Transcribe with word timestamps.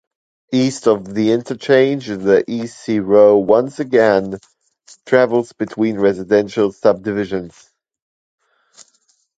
East 0.51 0.87
of 0.87 1.13
the 1.13 1.31
interchange, 1.31 2.07
the 2.07 2.43
E. 2.47 2.65
C. 2.65 2.97
Row 2.99 3.37
once 3.37 3.79
again 3.79 4.39
travels 5.05 5.53
between 5.53 5.99
residential 5.99 6.71
subdivisions. 6.71 7.69